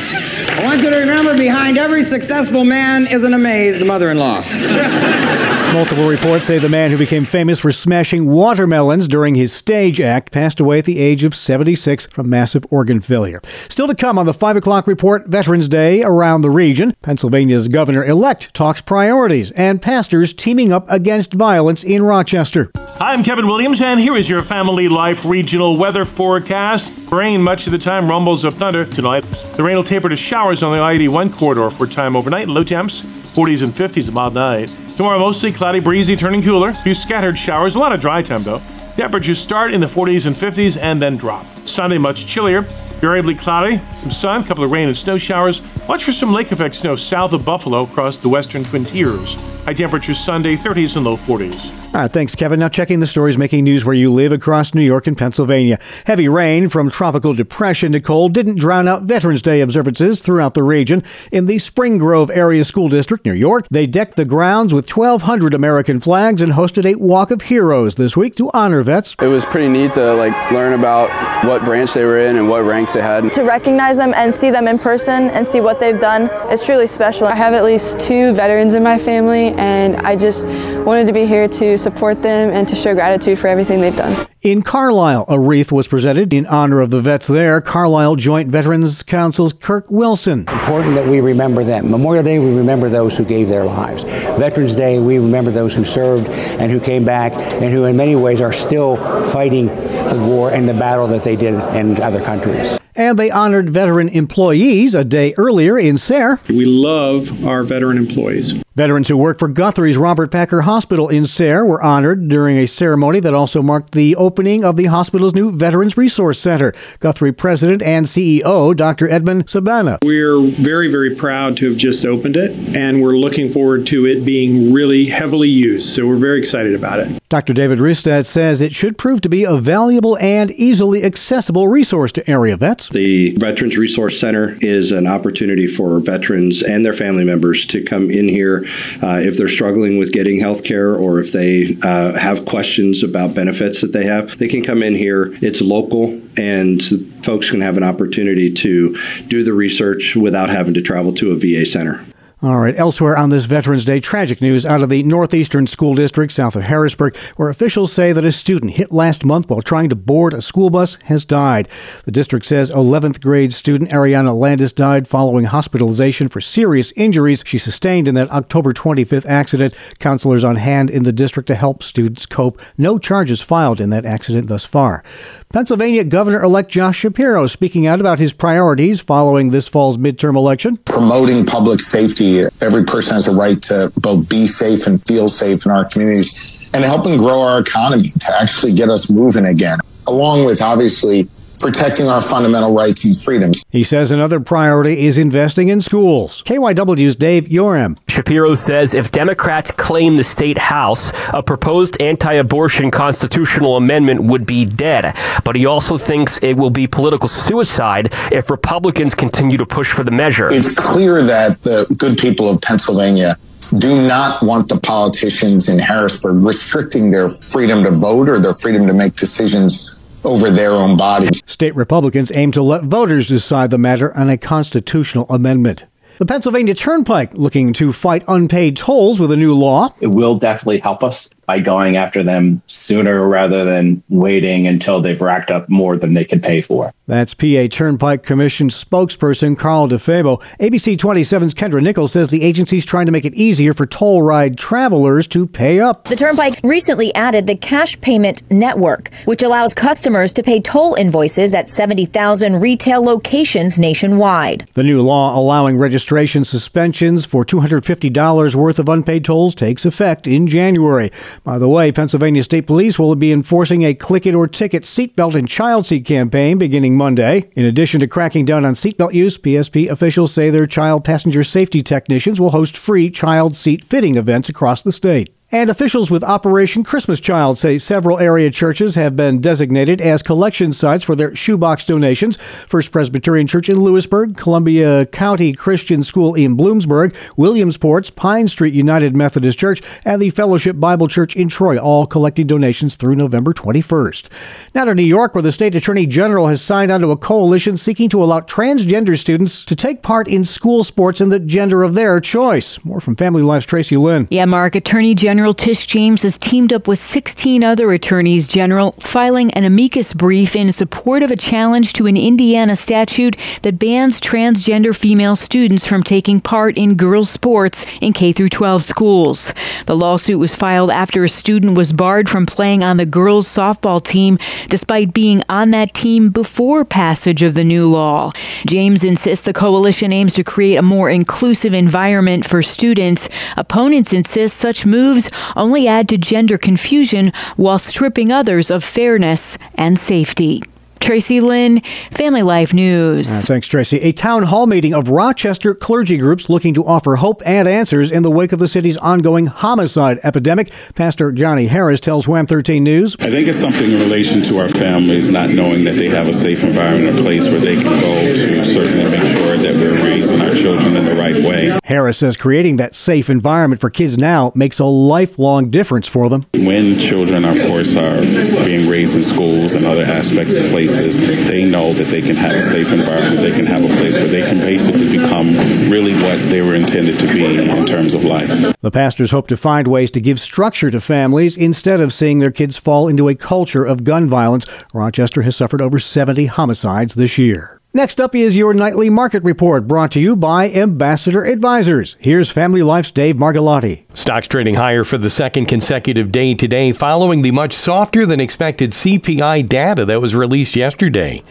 I 0.60 0.62
want 0.64 0.82
you 0.82 0.90
to 0.90 0.96
remember 0.98 1.34
behind 1.38 1.78
every 1.78 2.04
successful 2.04 2.64
man 2.64 3.06
is 3.06 3.24
an 3.24 3.32
amazed 3.32 3.82
mother 3.86 4.10
in 4.10 4.18
law. 4.18 4.42
Multiple 5.72 6.06
reports 6.06 6.46
say 6.46 6.58
the 6.58 6.68
man 6.68 6.90
who 6.90 6.98
became 6.98 7.24
famous 7.24 7.60
for 7.60 7.72
smashing 7.72 8.28
watermelons 8.28 9.08
during 9.08 9.34
his 9.36 9.54
stage 9.54 10.02
act 10.02 10.32
passed 10.32 10.60
away 10.60 10.80
at 10.80 10.84
the 10.84 10.98
age 10.98 11.24
of 11.24 11.34
76 11.34 12.06
from 12.08 12.28
massive 12.28 12.66
organ 12.68 13.00
failure. 13.00 13.40
Still 13.70 13.86
to 13.86 13.94
come 13.94 14.18
on 14.18 14.26
the 14.26 14.34
5 14.34 14.56
o'clock 14.56 14.86
report, 14.86 15.28
Veterans 15.28 15.66
Day 15.66 16.02
around 16.02 16.42
the 16.42 16.50
region. 16.50 16.94
Pennsylvania's 17.00 17.68
governor 17.68 18.04
elect 18.04 18.52
talks 18.52 18.82
priorities 18.82 19.52
and 19.52 19.80
pastors 19.80 20.34
teaming 20.34 20.74
up 20.74 20.84
against 20.90 21.32
violence 21.32 21.82
in 21.82 22.02
Rochester. 22.02 22.70
I'm 23.02 23.24
Kevin 23.24 23.46
Williams, 23.46 23.80
and 23.80 23.98
here 23.98 24.14
is 24.14 24.28
your 24.28 24.42
Family 24.42 24.86
Life 24.86 25.24
regional 25.24 25.78
weather 25.78 26.04
forecast. 26.04 26.92
Rain 27.10 27.40
much 27.42 27.64
of 27.66 27.72
the 27.72 27.78
time, 27.78 28.06
rumbles 28.10 28.44
of 28.44 28.52
thunder 28.52 28.84
tonight. 28.84 29.24
The 29.56 29.62
rain 29.62 29.76
will 29.76 29.84
taper 29.84 30.10
to 30.10 30.16
showers 30.16 30.62
on 30.62 30.76
the 30.76 30.82
I 30.82 30.92
81 30.92 31.32
corridor 31.32 31.70
for 31.70 31.86
time 31.86 32.14
overnight. 32.14 32.46
Low 32.46 32.62
temps, 32.62 33.00
40s 33.00 33.62
and 33.62 33.72
50s, 33.72 34.10
a 34.10 34.12
mild 34.12 34.34
night. 34.34 34.70
Tomorrow, 34.98 35.18
mostly 35.18 35.50
cloudy, 35.50 35.80
breezy, 35.80 36.14
turning 36.14 36.42
cooler. 36.42 36.68
A 36.68 36.74
few 36.74 36.94
scattered 36.94 37.38
showers, 37.38 37.74
a 37.74 37.78
lot 37.78 37.94
of 37.94 38.02
dry 38.02 38.20
time 38.20 38.42
though. 38.42 38.60
Temperatures 38.96 39.40
start 39.40 39.72
in 39.72 39.80
the 39.80 39.86
40s 39.86 40.26
and 40.26 40.36
50s 40.36 40.76
and 40.76 41.00
then 41.00 41.16
drop. 41.16 41.46
Sunday, 41.66 41.96
much 41.96 42.26
chillier. 42.26 42.66
Variably 43.00 43.34
cloudy, 43.34 43.80
some 44.00 44.10
sun, 44.10 44.40
a 44.42 44.44
couple 44.44 44.64
of 44.64 44.70
rain 44.70 44.88
and 44.88 44.96
snow 44.96 45.18
showers. 45.18 45.60
Watch 45.88 46.04
for 46.04 46.12
some 46.12 46.32
lake 46.32 46.52
effect 46.52 46.74
snow 46.74 46.96
south 46.96 47.32
of 47.32 47.44
Buffalo 47.44 47.82
across 47.82 48.18
the 48.18 48.28
western 48.28 48.64
Twin 48.64 48.84
Tiers. 48.84 49.34
High 49.64 49.74
temperatures 49.74 50.18
Sunday, 50.18 50.56
30s 50.56 50.96
and 50.96 51.04
low 51.04 51.16
40s. 51.16 51.80
All 51.92 52.00
right, 52.00 52.12
thanks, 52.12 52.36
Kevin. 52.36 52.60
Now 52.60 52.68
checking 52.68 53.00
the 53.00 53.06
stories 53.06 53.36
making 53.36 53.64
news 53.64 53.84
where 53.84 53.96
you 53.96 54.12
live 54.12 54.30
across 54.30 54.74
New 54.74 54.80
York 54.80 55.08
and 55.08 55.18
Pennsylvania. 55.18 55.80
Heavy 56.06 56.28
rain 56.28 56.68
from 56.68 56.88
tropical 56.88 57.34
depression 57.34 57.90
Nicole 57.90 58.28
didn't 58.28 58.60
drown 58.60 58.86
out 58.86 59.02
Veterans 59.02 59.42
Day 59.42 59.60
observances 59.60 60.22
throughout 60.22 60.54
the 60.54 60.62
region. 60.62 61.02
In 61.32 61.46
the 61.46 61.58
Spring 61.58 61.98
Grove 61.98 62.30
Area 62.30 62.62
School 62.62 62.88
District 62.88 63.26
New 63.26 63.32
York, 63.32 63.66
they 63.72 63.88
decked 63.88 64.14
the 64.14 64.24
grounds 64.24 64.72
with 64.72 64.88
1,200 64.88 65.52
American 65.52 65.98
flags 65.98 66.40
and 66.40 66.52
hosted 66.52 66.84
a 66.84 66.96
Walk 66.96 67.32
of 67.32 67.42
Heroes 67.42 67.96
this 67.96 68.16
week 68.16 68.36
to 68.36 68.52
honor 68.54 68.82
vets. 68.82 69.16
It 69.20 69.26
was 69.26 69.44
pretty 69.44 69.68
neat 69.68 69.92
to 69.94 70.14
like 70.14 70.52
learn 70.52 70.74
about 70.74 71.10
what 71.44 71.64
branch 71.64 71.92
they 71.92 72.04
were 72.04 72.18
in 72.18 72.36
and 72.36 72.48
what 72.48 72.62
ranks 72.62 72.92
they 72.92 73.02
had. 73.02 73.32
To 73.32 73.42
recognize 73.90 74.14
them 74.14 74.14
and 74.14 74.34
see 74.34 74.50
them 74.50 74.68
in 74.68 74.78
person 74.78 75.30
and 75.30 75.46
see 75.46 75.60
what 75.60 75.80
they've 75.80 76.00
done 76.00 76.30
is 76.52 76.64
truly 76.64 76.86
special. 76.86 77.26
I 77.26 77.34
have 77.34 77.54
at 77.54 77.64
least 77.64 77.98
two 77.98 78.32
veterans 78.32 78.74
in 78.74 78.82
my 78.82 78.98
family, 78.98 79.52
and 79.58 79.96
I 79.96 80.16
just 80.16 80.46
wanted 80.86 81.06
to 81.06 81.12
be 81.12 81.26
here 81.26 81.48
to 81.48 81.76
support 81.76 82.22
them 82.22 82.50
and 82.50 82.68
to 82.68 82.76
show 82.76 82.94
gratitude 82.94 83.38
for 83.38 83.48
everything 83.48 83.80
they've 83.80 83.96
done. 83.96 84.29
In 84.42 84.62
Carlisle, 84.62 85.26
a 85.28 85.38
wreath 85.38 85.70
was 85.70 85.86
presented 85.86 86.32
in 86.32 86.46
honor 86.46 86.80
of 86.80 86.88
the 86.88 87.02
vets 87.02 87.26
there. 87.26 87.60
Carlisle 87.60 88.16
Joint 88.16 88.48
Veterans 88.48 89.02
Council's 89.02 89.52
Kirk 89.52 89.90
Wilson. 89.90 90.46
Important 90.48 90.94
that 90.94 91.06
we 91.06 91.20
remember 91.20 91.62
them. 91.62 91.90
Memorial 91.90 92.24
Day, 92.24 92.38
we 92.38 92.56
remember 92.56 92.88
those 92.88 93.14
who 93.18 93.26
gave 93.26 93.50
their 93.50 93.64
lives. 93.64 94.02
Veterans 94.02 94.76
Day, 94.76 94.98
we 94.98 95.18
remember 95.18 95.50
those 95.50 95.74
who 95.74 95.84
served 95.84 96.30
and 96.30 96.72
who 96.72 96.80
came 96.80 97.04
back 97.04 97.34
and 97.34 97.70
who, 97.70 97.84
in 97.84 97.98
many 97.98 98.16
ways, 98.16 98.40
are 98.40 98.54
still 98.54 98.96
fighting 99.24 99.66
the 99.66 100.26
war 100.26 100.50
and 100.50 100.66
the 100.66 100.72
battle 100.72 101.06
that 101.08 101.22
they 101.22 101.36
did 101.36 101.52
in 101.76 102.00
other 102.00 102.22
countries. 102.22 102.78
And 102.96 103.18
they 103.18 103.30
honored 103.30 103.70
veteran 103.70 104.08
employees 104.08 104.94
a 104.94 105.04
day 105.04 105.34
earlier 105.36 105.78
in 105.78 105.96
Sayre. 105.96 106.40
We 106.48 106.64
love 106.64 107.46
our 107.46 107.62
veteran 107.62 107.96
employees. 107.98 108.54
Veterans 108.74 109.08
who 109.08 109.16
work 109.16 109.38
for 109.38 109.48
Guthrie's 109.48 109.96
Robert 109.96 110.30
Packer 110.30 110.62
Hospital 110.62 111.08
in 111.08 111.26
Sayre 111.26 111.64
were 111.64 111.82
honored 111.82 112.28
during 112.28 112.56
a 112.56 112.66
ceremony 112.66 113.20
that 113.20 113.34
also 113.34 113.62
marked 113.62 113.92
the 113.92 114.16
opening 114.16 114.29
of 114.64 114.76
the 114.76 114.86
hospital's 114.86 115.34
new 115.34 115.52
Veterans 115.52 115.96
Resource 115.96 116.38
Center. 116.38 116.72
Guthrie 117.00 117.32
President 117.32 117.82
and 117.82 118.06
CEO 118.06 118.76
Dr. 118.76 119.08
Edmund 119.08 119.46
Sabanegh. 119.46 119.98
We're 120.02 120.40
very, 120.40 120.90
very 120.90 121.14
proud 121.14 121.56
to 121.58 121.68
have 121.68 121.76
just 121.76 122.04
opened 122.04 122.36
it, 122.36 122.52
and 122.74 123.02
we're 123.02 123.16
looking 123.16 123.50
forward 123.50 123.86
to 123.88 124.06
it 124.06 124.24
being 124.24 124.72
really 124.72 125.06
heavily 125.06 125.48
used. 125.48 125.94
So 125.94 126.06
we're 126.06 126.16
very 126.16 126.38
excited 126.38 126.74
about 126.74 127.00
it. 127.00 127.19
Dr. 127.30 127.52
David 127.52 127.78
Ristad 127.78 128.26
says 128.26 128.60
it 128.60 128.74
should 128.74 128.98
prove 128.98 129.20
to 129.20 129.28
be 129.28 129.44
a 129.44 129.54
valuable 129.56 130.18
and 130.18 130.50
easily 130.50 131.04
accessible 131.04 131.68
resource 131.68 132.10
to 132.10 132.28
area 132.28 132.56
vets. 132.56 132.88
The 132.88 133.36
Veterans 133.36 133.76
Resource 133.76 134.18
Center 134.18 134.58
is 134.60 134.90
an 134.90 135.06
opportunity 135.06 135.68
for 135.68 136.00
veterans 136.00 136.60
and 136.60 136.84
their 136.84 136.92
family 136.92 137.22
members 137.22 137.66
to 137.66 137.84
come 137.84 138.10
in 138.10 138.26
here 138.26 138.64
uh, 139.00 139.20
if 139.22 139.36
they're 139.36 139.46
struggling 139.46 139.96
with 139.96 140.10
getting 140.10 140.40
health 140.40 140.64
care 140.64 140.96
or 140.96 141.20
if 141.20 141.30
they 141.30 141.76
uh, 141.84 142.18
have 142.18 142.46
questions 142.46 143.04
about 143.04 143.32
benefits 143.32 143.80
that 143.80 143.92
they 143.92 144.04
have. 144.06 144.36
They 144.38 144.48
can 144.48 144.64
come 144.64 144.82
in 144.82 144.96
here. 144.96 145.32
It's 145.40 145.60
local, 145.60 146.20
and 146.36 146.82
folks 147.24 147.48
can 147.48 147.60
have 147.60 147.76
an 147.76 147.84
opportunity 147.84 148.52
to 148.54 148.98
do 149.28 149.44
the 149.44 149.52
research 149.52 150.16
without 150.16 150.50
having 150.50 150.74
to 150.74 150.82
travel 150.82 151.14
to 151.14 151.30
a 151.30 151.36
VA 151.36 151.64
center. 151.64 152.04
All 152.42 152.58
right. 152.58 152.74
Elsewhere 152.74 153.18
on 153.18 153.28
this 153.28 153.44
Veterans 153.44 153.84
Day, 153.84 154.00
tragic 154.00 154.40
news 154.40 154.64
out 154.64 154.80
of 154.80 154.88
the 154.88 155.02
Northeastern 155.02 155.66
School 155.66 155.92
District 155.92 156.32
south 156.32 156.56
of 156.56 156.62
Harrisburg, 156.62 157.14
where 157.36 157.50
officials 157.50 157.92
say 157.92 158.12
that 158.14 158.24
a 158.24 158.32
student 158.32 158.72
hit 158.72 158.90
last 158.90 159.26
month 159.26 159.50
while 159.50 159.60
trying 159.60 159.90
to 159.90 159.94
board 159.94 160.32
a 160.32 160.40
school 160.40 160.70
bus 160.70 160.96
has 161.04 161.26
died. 161.26 161.68
The 162.06 162.10
district 162.10 162.46
says 162.46 162.70
11th 162.70 163.20
grade 163.20 163.52
student 163.52 163.90
Ariana 163.90 164.34
Landis 164.34 164.72
died 164.72 165.06
following 165.06 165.44
hospitalization 165.44 166.30
for 166.30 166.40
serious 166.40 166.92
injuries 166.92 167.42
she 167.44 167.58
sustained 167.58 168.08
in 168.08 168.14
that 168.14 168.30
October 168.30 168.72
25th 168.72 169.26
accident. 169.26 169.74
Counselors 169.98 170.42
on 170.42 170.56
hand 170.56 170.88
in 170.88 171.02
the 171.02 171.12
district 171.12 171.46
to 171.48 171.54
help 171.54 171.82
students 171.82 172.24
cope. 172.24 172.58
No 172.78 172.98
charges 172.98 173.42
filed 173.42 173.82
in 173.82 173.90
that 173.90 174.06
accident 174.06 174.46
thus 174.46 174.64
far. 174.64 175.04
Pennsylvania 175.52 176.04
Governor 176.04 176.42
elect 176.42 176.70
Josh 176.70 177.00
Shapiro 177.00 177.46
speaking 177.48 177.86
out 177.86 178.00
about 178.00 178.18
his 178.18 178.32
priorities 178.32 179.00
following 179.00 179.50
this 179.50 179.68
fall's 179.68 179.98
midterm 179.98 180.36
election. 180.36 180.78
Promoting 180.86 181.44
public 181.44 181.80
safety. 181.80 182.29
Every 182.60 182.84
person 182.84 183.14
has 183.14 183.28
a 183.28 183.32
right 183.32 183.60
to 183.62 183.92
both 183.96 184.28
be 184.28 184.46
safe 184.46 184.86
and 184.86 185.02
feel 185.06 185.28
safe 185.28 185.64
in 185.64 185.72
our 185.72 185.84
communities 185.84 186.70
and 186.72 186.84
helping 186.84 187.16
grow 187.16 187.42
our 187.42 187.60
economy 187.60 188.08
to 188.08 188.40
actually 188.40 188.72
get 188.72 188.88
us 188.88 189.10
moving 189.10 189.46
again, 189.46 189.78
along 190.06 190.44
with 190.44 190.62
obviously 190.62 191.28
protecting 191.60 192.08
our 192.08 192.20
fundamental 192.20 192.74
rights 192.74 193.04
and 193.04 193.16
freedoms. 193.16 193.62
He 193.70 193.84
says 193.84 194.10
another 194.10 194.40
priority 194.40 195.06
is 195.06 195.18
investing 195.18 195.68
in 195.68 195.80
schools. 195.80 196.42
KYW's 196.42 197.16
Dave 197.16 197.44
Yoram. 197.44 197.98
Shapiro 198.08 198.54
says 198.54 198.94
if 198.94 199.10
Democrats 199.12 199.70
claim 199.70 200.16
the 200.16 200.24
state 200.24 200.58
House, 200.58 201.12
a 201.32 201.42
proposed 201.42 202.00
anti 202.00 202.34
abortion 202.34 202.90
constitutional 202.90 203.76
amendment 203.76 204.22
would 204.24 204.46
be 204.46 204.64
dead. 204.64 205.14
But 205.44 205.56
he 205.56 205.66
also 205.66 205.96
thinks 205.96 206.42
it 206.42 206.56
will 206.56 206.70
be 206.70 206.86
political 206.86 207.28
suicide 207.28 208.12
if 208.32 208.50
Republicans 208.50 209.14
continue 209.14 209.58
to 209.58 209.66
push 209.66 209.92
for 209.92 210.02
the 210.02 210.10
measure. 210.10 210.52
It's 210.52 210.74
clear 210.74 211.22
that 211.22 211.62
the 211.62 211.86
good 211.98 212.18
people 212.18 212.48
of 212.48 212.60
Pennsylvania 212.60 213.36
do 213.78 214.06
not 214.08 214.42
want 214.42 214.68
the 214.68 214.78
politicians 214.78 215.68
in 215.68 215.78
Harrisburg 215.78 216.44
restricting 216.44 217.10
their 217.10 217.28
freedom 217.28 217.84
to 217.84 217.90
vote 217.90 218.28
or 218.28 218.38
their 218.38 218.54
freedom 218.54 218.86
to 218.86 218.92
make 218.92 219.14
decisions 219.14 219.99
over 220.24 220.50
their 220.50 220.72
own 220.72 220.96
bodies. 220.96 221.42
State 221.46 221.74
Republicans 221.74 222.30
aim 222.34 222.52
to 222.52 222.62
let 222.62 222.84
voters 222.84 223.28
decide 223.28 223.70
the 223.70 223.78
matter 223.78 224.16
on 224.16 224.28
a 224.28 224.36
constitutional 224.36 225.26
amendment. 225.28 225.84
The 226.18 226.26
Pennsylvania 226.26 226.74
Turnpike 226.74 227.32
looking 227.32 227.72
to 227.72 227.94
fight 227.94 228.24
unpaid 228.28 228.76
tolls 228.76 229.18
with 229.18 229.32
a 229.32 229.36
new 229.36 229.54
law. 229.54 229.94
It 230.00 230.08
will 230.08 230.36
definitely 230.36 230.78
help 230.78 231.02
us 231.02 231.30
by 231.50 231.58
going 231.58 231.96
after 231.96 232.22
them 232.22 232.62
sooner 232.66 233.26
rather 233.26 233.64
than 233.64 234.00
waiting 234.08 234.68
until 234.68 235.00
they've 235.00 235.20
racked 235.20 235.50
up 235.50 235.68
more 235.68 235.96
than 235.96 236.14
they 236.14 236.24
can 236.24 236.40
pay 236.40 236.60
for. 236.60 236.92
That's 237.08 237.34
PA 237.34 237.66
Turnpike 237.68 238.22
Commission 238.22 238.68
spokesperson 238.68 239.58
Carl 239.58 239.88
DeFebo. 239.88 240.40
ABC 240.60 240.96
27's 240.96 241.52
Kendra 241.54 241.82
Nichols 241.82 242.12
says 242.12 242.30
the 242.30 242.44
agency's 242.44 242.84
trying 242.84 243.06
to 243.06 243.10
make 243.10 243.24
it 243.24 243.34
easier 243.34 243.74
for 243.74 243.84
toll 243.84 244.22
ride 244.22 244.56
travelers 244.56 245.26
to 245.26 245.44
pay 245.44 245.80
up. 245.80 246.04
The 246.04 246.14
Turnpike 246.14 246.60
recently 246.62 247.12
added 247.16 247.48
the 247.48 247.56
Cash 247.56 248.00
Payment 248.00 248.48
Network, 248.48 249.10
which 249.24 249.42
allows 249.42 249.74
customers 249.74 250.32
to 250.34 250.44
pay 250.44 250.60
toll 250.60 250.94
invoices 250.94 251.52
at 251.52 251.68
70,000 251.68 252.60
retail 252.60 253.02
locations 253.02 253.76
nationwide. 253.76 254.68
The 254.74 254.84
new 254.84 255.02
law 255.02 255.36
allowing 255.36 255.78
registration 255.78 256.44
suspensions 256.44 257.24
for 257.24 257.44
$250 257.44 258.54
worth 258.54 258.78
of 258.78 258.88
unpaid 258.88 259.24
tolls 259.24 259.56
takes 259.56 259.84
effect 259.84 260.28
in 260.28 260.46
January. 260.46 261.10
By 261.42 261.58
the 261.58 261.68
way, 261.68 261.90
Pennsylvania 261.90 262.42
State 262.42 262.66
Police 262.66 262.98
will 262.98 263.16
be 263.16 263.32
enforcing 263.32 263.82
a 263.82 263.94
click 263.94 264.26
it 264.26 264.34
or 264.34 264.46
ticket 264.46 264.82
seatbelt 264.82 265.34
and 265.34 265.48
child 265.48 265.86
seat 265.86 266.04
campaign 266.04 266.58
beginning 266.58 266.96
Monday. 266.96 267.50
In 267.56 267.64
addition 267.64 267.98
to 268.00 268.06
cracking 268.06 268.44
down 268.44 268.66
on 268.66 268.74
seatbelt 268.74 269.14
use, 269.14 269.38
PSP 269.38 269.88
officials 269.88 270.32
say 270.32 270.50
their 270.50 270.66
child 270.66 271.02
passenger 271.02 271.42
safety 271.42 271.82
technicians 271.82 272.40
will 272.40 272.50
host 272.50 272.76
free 272.76 273.10
child 273.10 273.56
seat 273.56 273.82
fitting 273.82 274.16
events 274.16 274.50
across 274.50 274.82
the 274.82 274.92
state. 274.92 275.34
And 275.52 275.68
officials 275.68 276.12
with 276.12 276.22
Operation 276.22 276.84
Christmas 276.84 277.18
Child 277.18 277.58
say 277.58 277.76
several 277.76 278.20
area 278.20 278.50
churches 278.50 278.94
have 278.94 279.16
been 279.16 279.40
designated 279.40 280.00
as 280.00 280.22
collection 280.22 280.72
sites 280.72 281.02
for 281.02 281.16
their 281.16 281.34
shoebox 281.34 281.84
donations. 281.84 282.36
First 282.68 282.92
Presbyterian 282.92 283.48
Church 283.48 283.68
in 283.68 283.80
Lewisburg, 283.80 284.36
Columbia 284.36 285.06
County 285.06 285.52
Christian 285.52 286.04
School 286.04 286.36
in 286.36 286.56
Bloomsburg, 286.56 287.16
Williamsport's 287.36 288.10
Pine 288.10 288.46
Street 288.46 288.74
United 288.74 289.16
Methodist 289.16 289.58
Church, 289.58 289.80
and 290.04 290.22
the 290.22 290.30
Fellowship 290.30 290.78
Bible 290.78 291.08
Church 291.08 291.34
in 291.34 291.48
Troy, 291.48 291.76
all 291.76 292.06
collecting 292.06 292.46
donations 292.46 292.94
through 292.94 293.16
November 293.16 293.52
21st. 293.52 294.28
Now 294.72 294.84
to 294.84 294.94
New 294.94 295.02
York, 295.02 295.34
where 295.34 295.42
the 295.42 295.50
state 295.50 295.74
attorney 295.74 296.06
general 296.06 296.46
has 296.46 296.62
signed 296.62 296.92
onto 296.92 297.10
a 297.10 297.16
coalition 297.16 297.76
seeking 297.76 298.08
to 298.10 298.22
allow 298.22 298.38
transgender 298.38 299.18
students 299.18 299.64
to 299.64 299.74
take 299.74 300.02
part 300.02 300.28
in 300.28 300.44
school 300.44 300.84
sports 300.84 301.20
in 301.20 301.30
the 301.30 301.40
gender 301.40 301.82
of 301.82 301.94
their 301.94 302.20
choice. 302.20 302.78
More 302.84 303.00
from 303.00 303.16
Family 303.16 303.42
Life's 303.42 303.66
Tracy 303.66 303.96
Lynn. 303.96 304.28
Yeah, 304.30 304.44
Mark, 304.44 304.76
Attorney 304.76 305.16
General 305.16 305.39
General 305.40 305.54
Tish 305.54 305.86
James 305.86 306.22
has 306.24 306.36
teamed 306.36 306.70
up 306.70 306.86
with 306.86 306.98
16 306.98 307.64
other 307.64 307.90
attorneys 307.92 308.46
general, 308.46 308.92
filing 309.00 309.50
an 309.54 309.64
amicus 309.64 310.12
brief 310.12 310.54
in 310.54 310.70
support 310.70 311.22
of 311.22 311.30
a 311.30 311.36
challenge 311.36 311.94
to 311.94 312.04
an 312.04 312.18
Indiana 312.18 312.76
statute 312.76 313.38
that 313.62 313.78
bans 313.78 314.20
transgender 314.20 314.94
female 314.94 315.34
students 315.34 315.86
from 315.86 316.02
taking 316.02 316.42
part 316.42 316.76
in 316.76 316.94
girls' 316.94 317.30
sports 317.30 317.86
in 318.02 318.12
K 318.12 318.34
12 318.34 318.84
schools. 318.84 319.54
The 319.86 319.96
lawsuit 319.96 320.38
was 320.38 320.54
filed 320.54 320.90
after 320.90 321.24
a 321.24 321.28
student 321.30 321.74
was 321.74 321.94
barred 321.94 322.28
from 322.28 322.44
playing 322.44 322.84
on 322.84 322.98
the 322.98 323.06
girls' 323.06 323.48
softball 323.48 324.04
team 324.04 324.38
despite 324.68 325.14
being 325.14 325.42
on 325.48 325.70
that 325.70 325.94
team 325.94 326.28
before 326.28 326.84
passage 326.84 327.40
of 327.40 327.54
the 327.54 327.64
new 327.64 327.84
law. 327.84 328.30
James 328.66 329.04
insists 329.04 329.46
the 329.46 329.54
coalition 329.54 330.12
aims 330.12 330.34
to 330.34 330.44
create 330.44 330.76
a 330.76 330.82
more 330.82 331.08
inclusive 331.08 331.72
environment 331.72 332.46
for 332.46 332.62
students. 332.62 333.26
Opponents 333.56 334.12
insist 334.12 334.58
such 334.58 334.84
moves 334.84 335.29
only 335.56 335.86
add 335.88 336.08
to 336.08 336.18
gender 336.18 336.58
confusion 336.58 337.32
while 337.56 337.78
stripping 337.78 338.32
others 338.32 338.70
of 338.70 338.84
fairness 338.84 339.58
and 339.74 339.98
safety. 339.98 340.62
Tracy 341.00 341.40
Lynn, 341.40 341.80
Family 342.12 342.42
Life 342.42 342.72
News. 342.72 343.28
Uh, 343.28 343.42
thanks, 343.44 343.66
Tracy. 343.66 343.98
A 344.02 344.12
town 344.12 344.44
hall 344.44 344.66
meeting 344.66 344.94
of 344.94 345.08
Rochester 345.08 345.74
clergy 345.74 346.18
groups 346.18 346.48
looking 346.48 346.74
to 346.74 346.84
offer 346.84 347.16
hope 347.16 347.42
and 347.44 347.66
answers 347.66 348.10
in 348.10 348.22
the 348.22 348.30
wake 348.30 348.52
of 348.52 348.58
the 348.58 348.68
city's 348.68 348.96
ongoing 348.98 349.46
homicide 349.46 350.20
epidemic. 350.22 350.70
Pastor 350.94 351.32
Johnny 351.32 351.66
Harris 351.66 352.00
tells 352.00 352.28
Wham 352.28 352.46
13 352.46 352.84
News. 352.84 353.16
I 353.18 353.30
think 353.30 353.48
it's 353.48 353.58
something 353.58 353.90
in 353.90 353.98
relation 353.98 354.42
to 354.42 354.58
our 354.58 354.68
families 354.68 355.30
not 355.30 355.50
knowing 355.50 355.84
that 355.84 355.94
they 355.96 356.08
have 356.10 356.28
a 356.28 356.34
safe 356.34 356.62
environment, 356.62 357.18
a 357.18 357.22
place 357.22 357.46
where 357.46 357.60
they 357.60 357.74
can 357.76 357.84
go 357.84 358.34
to 358.34 358.64
certainly 358.66 359.10
make 359.10 359.36
sure 359.36 359.56
that 359.56 359.74
we're 359.74 360.04
raising 360.04 360.40
our 360.42 360.54
children 360.54 360.96
in 360.96 361.06
the 361.06 361.14
right 361.16 361.36
way. 361.36 361.78
Harris 361.84 362.18
says 362.18 362.36
creating 362.36 362.76
that 362.76 362.94
safe 362.94 363.30
environment 363.30 363.80
for 363.80 363.90
kids 363.90 364.18
now 364.18 364.52
makes 364.54 364.78
a 364.78 364.84
lifelong 364.84 365.70
difference 365.70 366.06
for 366.06 366.28
them. 366.28 366.46
When 366.54 366.98
children, 366.98 367.44
of 367.44 367.56
course, 367.66 367.96
are 367.96 368.20
being 368.20 368.88
raised 368.88 369.16
in 369.16 369.24
schools 369.24 369.72
and 369.72 369.86
other 369.86 370.04
aspects 370.04 370.54
of 370.54 370.66
places, 370.70 370.89
they 370.98 371.64
know 371.64 371.92
that 371.92 372.08
they 372.08 372.22
can 372.22 372.36
have 372.36 372.52
a 372.52 372.62
safe 372.62 372.92
environment. 372.92 373.40
They 373.40 373.52
can 373.52 373.66
have 373.66 373.84
a 373.84 373.88
place 373.96 374.14
where 374.16 374.28
they 374.28 374.42
can 374.42 374.58
basically 374.58 375.18
become 375.18 375.48
really 375.90 376.14
what 376.14 376.38
they 376.44 376.62
were 376.62 376.74
intended 376.74 377.18
to 377.18 377.26
be 377.26 377.44
in 377.44 377.86
terms 377.86 378.14
of 378.14 378.24
life. 378.24 378.48
The 378.80 378.90
pastors 378.90 379.30
hope 379.30 379.48
to 379.48 379.56
find 379.56 379.88
ways 379.88 380.10
to 380.12 380.20
give 380.20 380.40
structure 380.40 380.90
to 380.90 381.00
families 381.00 381.56
instead 381.56 382.00
of 382.00 382.12
seeing 382.12 382.38
their 382.38 382.50
kids 382.50 382.76
fall 382.76 383.08
into 383.08 383.28
a 383.28 383.34
culture 383.34 383.84
of 383.84 384.04
gun 384.04 384.28
violence. 384.28 384.64
Rochester 384.94 385.42
has 385.42 385.56
suffered 385.56 385.80
over 385.80 385.98
70 385.98 386.46
homicides 386.46 387.14
this 387.14 387.38
year. 387.38 387.79
Next 387.92 388.20
up 388.20 388.36
is 388.36 388.54
your 388.54 388.72
nightly 388.72 389.10
market 389.10 389.42
report 389.42 389.88
brought 389.88 390.12
to 390.12 390.20
you 390.20 390.36
by 390.36 390.70
Ambassador 390.70 391.42
Advisors. 391.42 392.16
Here's 392.20 392.48
Family 392.48 392.84
Life's 392.84 393.10
Dave 393.10 393.34
Margolotti. 393.34 394.04
Stocks 394.14 394.46
trading 394.46 394.76
higher 394.76 395.02
for 395.02 395.18
the 395.18 395.28
second 395.28 395.66
consecutive 395.66 396.30
day 396.30 396.54
today 396.54 396.92
following 396.92 397.42
the 397.42 397.50
much 397.50 397.72
softer 397.72 398.26
than 398.26 398.38
expected 398.38 398.92
CPI 398.92 399.68
data 399.68 400.04
that 400.04 400.20
was 400.20 400.36
released 400.36 400.76
yesterday. 400.76 401.42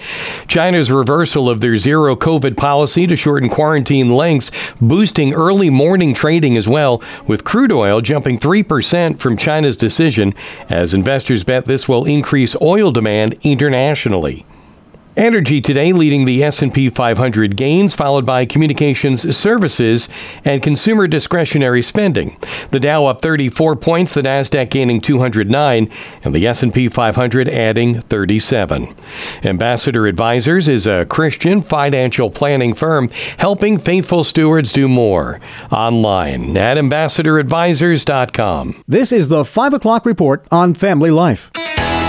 China's 0.47 0.89
reversal 0.89 1.49
of 1.49 1.59
their 1.59 1.75
zero 1.75 2.15
COVID 2.15 2.55
policy 2.55 3.05
to 3.05 3.17
shorten 3.17 3.49
quarantine 3.49 4.15
lengths 4.15 4.49
boosting 4.79 5.33
early 5.33 5.69
morning 5.69 6.13
trading 6.13 6.55
as 6.55 6.69
well, 6.69 7.03
with 7.27 7.43
crude 7.43 7.73
oil 7.73 7.99
jumping 7.99 8.39
3% 8.39 9.19
from 9.19 9.35
China's 9.35 9.75
decision 9.75 10.33
as 10.69 10.93
investors 10.93 11.43
bet 11.43 11.65
this 11.65 11.89
will 11.89 12.05
increase 12.05 12.55
oil 12.61 12.91
demand 12.91 13.37
internationally. 13.43 14.45
Energy 15.19 15.59
today 15.59 15.91
leading 15.91 16.23
the 16.23 16.45
S&P 16.45 16.89
500 16.89 17.57
gains 17.57 17.93
followed 17.93 18.25
by 18.25 18.45
communications 18.45 19.35
services 19.35 20.07
and 20.45 20.63
consumer 20.63 21.07
discretionary 21.07 21.81
spending. 21.81 22.37
The 22.71 22.79
Dow 22.79 23.05
up 23.05 23.21
34 23.21 23.75
points, 23.75 24.13
the 24.13 24.21
Nasdaq 24.21 24.69
gaining 24.69 25.01
209 25.01 25.91
and 26.23 26.33
the 26.33 26.47
S&P 26.47 26.87
500 26.87 27.49
adding 27.49 27.99
37. 27.99 28.95
Ambassador 29.43 30.07
Advisors 30.07 30.69
is 30.69 30.87
a 30.87 31.03
Christian 31.03 31.63
financial 31.63 32.31
planning 32.31 32.73
firm 32.73 33.09
helping 33.37 33.77
faithful 33.77 34.23
stewards 34.23 34.71
do 34.71 34.87
more. 34.87 35.41
Online 35.69 36.55
at 36.55 36.77
ambassadoradvisors.com. 36.77 38.83
This 38.87 39.11
is 39.11 39.27
the 39.27 39.43
5 39.43 39.73
o'clock 39.73 40.05
report 40.05 40.47
on 40.49 40.73
family 40.73 41.11
life. 41.11 41.51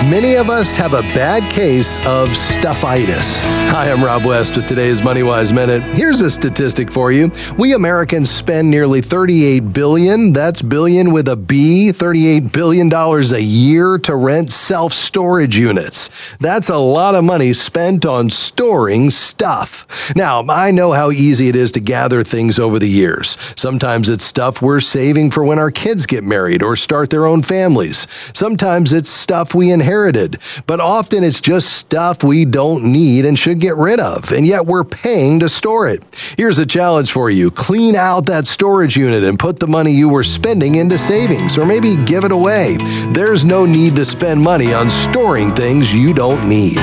Many 0.05 0.37
of 0.37 0.49
us 0.49 0.73
have 0.77 0.95
a 0.95 1.03
bad 1.03 1.53
case 1.53 1.99
of 2.07 2.31
stuffitis. 2.31 3.43
Hi, 3.69 3.93
I'm 3.93 4.03
Rob 4.03 4.25
West 4.25 4.57
with 4.57 4.67
today's 4.67 5.03
MoneyWise 5.03 5.55
Minute. 5.55 5.83
Here's 5.95 6.23
a 6.23 6.31
statistic 6.31 6.91
for 6.91 7.13
you. 7.13 7.31
We 7.59 7.75
Americans 7.75 8.31
spend 8.31 8.71
nearly 8.71 9.03
38 9.03 9.75
billion, 9.75 10.33
that's 10.33 10.63
billion 10.63 11.13
with 11.13 11.29
a 11.29 11.37
B, 11.37 11.93
38 11.93 12.51
billion 12.51 12.89
dollars 12.89 13.31
a 13.31 13.43
year 13.43 13.99
to 13.99 14.17
rent 14.17 14.51
self-storage 14.51 15.55
units. 15.55 16.09
That's 16.41 16.71
a 16.71 16.79
lot 16.79 17.15
of 17.15 17.23
money 17.23 17.53
spent 17.53 18.07
on 18.07 18.31
storing 18.31 19.11
stuff. 19.11 19.87
Now, 20.17 20.43
I 20.49 20.71
know 20.71 20.93
how 20.93 21.11
easy 21.11 21.49
it 21.49 21.57
is 21.57 21.73
to 21.73 21.81
gather 21.81 22.25
things 22.25 22.59
over 22.59 22.79
the 22.79 22.89
years. 22.89 23.37
Sometimes 23.55 24.09
it's 24.09 24.25
stuff 24.25 24.63
we're 24.63 24.81
saving 24.81 25.31
for 25.31 25.45
when 25.45 25.59
our 25.59 25.71
kids 25.71 26.07
get 26.07 26.25
married 26.25 26.63
or 26.63 26.75
start 26.75 27.11
their 27.11 27.27
own 27.27 27.43
families. 27.43 28.07
Sometimes 28.33 28.95
it's 28.95 29.11
stuff 29.11 29.55
we 29.55 29.71
inherit 29.71 29.90
inherited, 29.91 30.39
but 30.69 30.79
often 30.79 31.25
it's 31.25 31.41
just 31.41 31.73
stuff 31.73 32.23
we 32.23 32.45
don't 32.45 32.85
need 32.85 33.27
and 33.27 33.37
should 33.37 33.59
get 33.59 33.75
rid 33.75 33.99
of, 33.99 34.31
and 34.31 34.47
yet 34.47 34.65
we're 34.65 34.85
paying 34.85 35.41
to 35.41 35.49
store 35.49 35.89
it. 35.89 36.01
Here's 36.37 36.59
a 36.59 36.67
challenge 36.67 37.11
for 37.11 37.29
you 37.29 37.51
clean 37.51 37.97
out 37.97 38.27
that 38.27 38.47
storage 38.47 38.97
unit 38.97 39.25
and 39.25 39.37
put 39.37 39.59
the 39.59 39.67
money 39.67 39.91
you 39.91 40.09
were 40.09 40.23
spending 40.23 40.77
into 40.77 40.97
savings, 40.97 41.59
or 41.59 41.67
maybe 41.67 41.97
give 42.05 42.23
it 42.23 42.31
away. 42.31 42.77
There's 43.13 43.45
no 43.45 43.67
need 43.67 43.97
to 43.97 44.05
spend 44.05 44.41
money 44.41 44.73
on 44.73 44.93
storing 44.93 45.57
things 45.57 45.93
you 45.93 46.15
don't 46.15 46.49
need. 46.49 46.79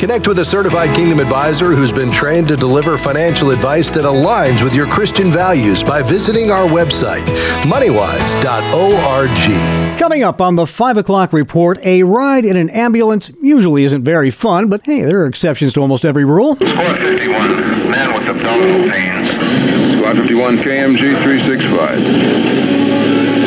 Connect 0.00 0.26
with 0.26 0.38
a 0.38 0.44
certified 0.46 0.96
Kingdom 0.96 1.20
advisor 1.20 1.74
who's 1.74 1.92
been 1.92 2.10
trained 2.10 2.48
to 2.48 2.56
deliver 2.56 2.96
financial 2.96 3.50
advice 3.50 3.90
that 3.90 4.06
aligns 4.06 4.64
with 4.64 4.72
your 4.72 4.86
Christian 4.86 5.30
values 5.30 5.82
by 5.82 6.00
visiting 6.00 6.50
our 6.50 6.66
website, 6.66 7.26
moneywise.org. 7.64 9.98
Coming 9.98 10.22
up 10.22 10.40
on 10.40 10.56
the 10.56 10.66
5 10.66 10.96
o'clock 10.96 11.34
report, 11.34 11.76
a 11.84 12.02
ride 12.02 12.46
in 12.46 12.56
an 12.56 12.70
ambulance 12.70 13.30
usually 13.42 13.84
isn't 13.84 14.02
very 14.02 14.30
fun, 14.30 14.70
but 14.70 14.86
hey, 14.86 15.02
there 15.02 15.20
are 15.20 15.26
exceptions 15.26 15.74
to 15.74 15.80
almost 15.80 16.06
every 16.06 16.24
rule. 16.24 16.54
Squad 16.54 16.96
51, 16.96 17.90
man 17.90 18.14
with 18.14 18.26
abdominal 18.26 18.90
pain. 18.90 19.26
Squad 19.98 20.16
51, 20.16 20.56
KMG 20.56 21.20
365. 21.20 23.39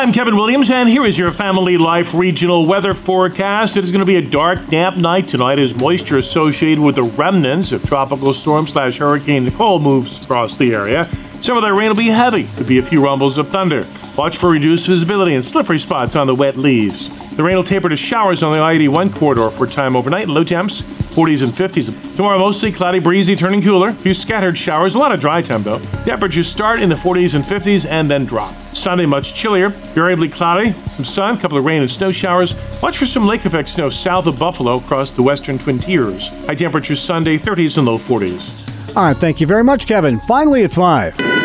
I'm 0.00 0.14
Kevin 0.14 0.34
Williams, 0.34 0.70
and 0.70 0.88
here 0.88 1.04
is 1.04 1.18
your 1.18 1.30
Family 1.30 1.76
Life 1.76 2.14
regional 2.14 2.64
weather 2.64 2.94
forecast. 2.94 3.76
It 3.76 3.84
is 3.84 3.92
going 3.92 4.00
to 4.00 4.06
be 4.06 4.16
a 4.16 4.22
dark, 4.22 4.66
damp 4.68 4.96
night 4.96 5.28
tonight 5.28 5.58
as 5.58 5.74
moisture 5.74 6.16
associated 6.16 6.82
with 6.82 6.94
the 6.94 7.02
remnants 7.02 7.70
of 7.70 7.84
tropical 7.84 8.32
storm 8.32 8.66
slash 8.66 8.96
hurricane 8.96 9.44
Nicole 9.44 9.78
moves 9.78 10.24
across 10.24 10.56
the 10.56 10.72
area. 10.72 11.04
Some 11.42 11.56
of 11.56 11.62
that 11.62 11.72
rain 11.72 11.88
will 11.88 11.96
be 11.96 12.08
heavy. 12.08 12.46
Could 12.56 12.66
be 12.66 12.78
a 12.78 12.82
few 12.82 13.02
rumbles 13.02 13.38
of 13.38 13.48
thunder. 13.48 13.86
Watch 14.14 14.36
for 14.36 14.50
reduced 14.50 14.86
visibility 14.86 15.34
and 15.34 15.44
slippery 15.44 15.78
spots 15.78 16.14
on 16.14 16.26
the 16.26 16.34
wet 16.34 16.58
leaves. 16.58 17.08
The 17.34 17.42
rain 17.42 17.56
will 17.56 17.64
taper 17.64 17.88
to 17.88 17.96
showers 17.96 18.42
on 18.42 18.52
the 18.52 18.60
I-81 18.60 19.14
corridor 19.14 19.50
for 19.50 19.66
time 19.66 19.96
overnight. 19.96 20.28
Low 20.28 20.44
temps, 20.44 20.82
40s 20.82 21.42
and 21.42 21.50
50s. 21.50 22.14
Tomorrow 22.14 22.38
mostly 22.38 22.70
cloudy, 22.70 22.98
breezy, 22.98 23.34
turning 23.36 23.62
cooler. 23.62 23.88
A 23.88 23.94
few 23.94 24.12
scattered 24.12 24.58
showers. 24.58 24.94
A 24.94 24.98
lot 24.98 25.12
of 25.12 25.20
dry 25.20 25.40
temp 25.40 25.64
though. 25.64 25.78
Temperatures 26.04 26.46
start 26.46 26.80
in 26.80 26.90
the 26.90 26.94
40s 26.94 27.34
and 27.34 27.42
50s 27.42 27.86
and 27.86 28.10
then 28.10 28.26
drop. 28.26 28.54
Sunday 28.74 29.06
much 29.06 29.34
chillier, 29.34 29.70
variably 29.70 30.28
cloudy, 30.28 30.74
some 30.96 31.06
sun, 31.06 31.38
a 31.38 31.40
couple 31.40 31.56
of 31.56 31.64
rain 31.64 31.80
and 31.80 31.90
snow 31.90 32.10
showers. 32.10 32.54
Watch 32.82 32.98
for 32.98 33.06
some 33.06 33.26
lake 33.26 33.46
effect 33.46 33.70
snow 33.70 33.88
south 33.88 34.26
of 34.26 34.38
Buffalo 34.38 34.76
across 34.76 35.10
the 35.10 35.22
western 35.22 35.58
Twin 35.58 35.78
Tiers. 35.78 36.28
High 36.46 36.54
temperatures 36.54 37.00
Sunday 37.00 37.38
30s 37.38 37.78
and 37.78 37.86
low 37.86 37.98
40s. 37.98 38.69
All 38.96 39.04
right, 39.04 39.16
thank 39.16 39.40
you 39.40 39.46
very 39.46 39.64
much, 39.64 39.86
Kevin. 39.86 40.18
Finally 40.20 40.64
at 40.64 40.72
5. 40.72 41.39